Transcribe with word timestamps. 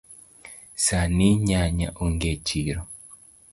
Sani 0.85 1.29
nyanya 1.47 1.87
onge 2.03 2.27
echiro. 2.35 2.81